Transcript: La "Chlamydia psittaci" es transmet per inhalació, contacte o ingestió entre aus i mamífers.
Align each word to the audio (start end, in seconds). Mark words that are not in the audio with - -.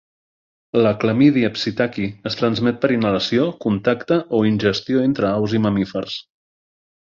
La 0.85 0.93
"Chlamydia 1.01 1.51
psittaci" 1.57 2.07
es 2.29 2.37
transmet 2.39 2.79
per 2.85 2.91
inhalació, 2.95 3.45
contacte 3.67 4.19
o 4.39 4.41
ingestió 4.53 5.05
entre 5.11 5.31
aus 5.35 5.55
i 5.59 5.63
mamífers. 5.69 6.19